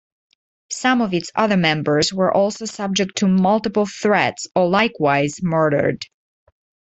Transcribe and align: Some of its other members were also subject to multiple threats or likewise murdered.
Some 0.71 0.99
of 1.01 1.13
its 1.13 1.31
other 1.35 1.57
members 1.57 2.11
were 2.11 2.33
also 2.33 2.65
subject 2.65 3.17
to 3.17 3.27
multiple 3.27 3.85
threats 3.85 4.47
or 4.55 4.67
likewise 4.67 5.43
murdered. 5.43 6.05